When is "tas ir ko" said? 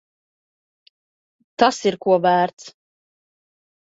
1.63-2.17